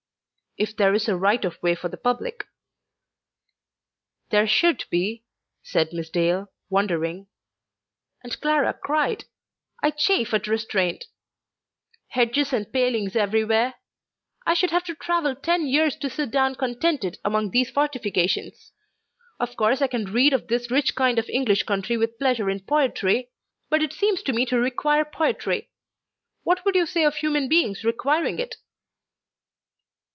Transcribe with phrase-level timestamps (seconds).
[0.57, 2.45] "If there is a right of way for the public."
[4.31, 5.23] "There should be,"
[5.63, 7.27] said Miss Dale, wondering;
[8.21, 9.23] and Clara cried:
[9.81, 11.05] "I chafe at restraint:
[12.09, 13.75] hedges and palings everywhere!
[14.45, 18.73] I should have to travel ten years to sit down contented among these fortifications.
[19.39, 22.59] Of course I can read of this rich kind of English country with pleasure in
[22.59, 23.29] poetry.
[23.69, 25.69] But it seems to me to require poetry.
[26.43, 28.57] What would you say of human beings requiring it?"